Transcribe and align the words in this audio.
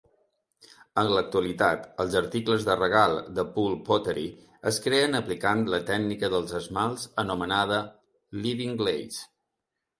En 1.01 1.09
l'actualitat, 1.15 1.83
els 2.03 2.15
articles 2.21 2.65
de 2.69 2.77
regal 2.79 3.13
de 3.41 3.45
Poole 3.59 3.77
Pottery 3.91 4.25
es 4.73 4.81
creen 4.87 5.21
aplicant 5.21 5.63
la 5.77 5.83
tècnica 5.93 6.33
dels 6.37 6.59
esmalts 6.63 7.07
anomenada 7.27 7.81
"Living 8.49 8.77
Glaze". 8.85 9.27